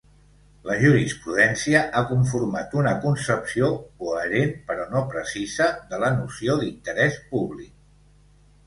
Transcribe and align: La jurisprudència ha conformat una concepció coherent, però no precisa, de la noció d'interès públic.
La 0.67 0.75
jurisprudència 0.83 1.81
ha 1.99 2.03
conformat 2.13 2.73
una 2.79 2.93
concepció 3.05 3.69
coherent, 4.01 4.57
però 4.73 4.89
no 4.97 5.07
precisa, 5.15 5.71
de 5.95 6.03
la 6.07 6.13
noció 6.19 6.59
d'interès 6.65 7.23
públic. 7.37 7.73